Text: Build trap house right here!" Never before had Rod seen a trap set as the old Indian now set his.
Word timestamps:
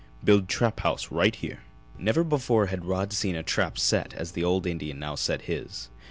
Build 0.23 0.49
trap 0.49 0.79
house 0.79 1.11
right 1.11 1.35
here!" 1.35 1.59
Never 1.95 2.23
before 2.23 2.65
had 2.65 2.85
Rod 2.85 3.13
seen 3.13 3.35
a 3.35 3.43
trap 3.43 3.77
set 3.77 4.15
as 4.15 4.31
the 4.31 4.43
old 4.43 4.65
Indian 4.65 4.97
now 4.97 5.13
set 5.13 5.43
his. 5.43 5.89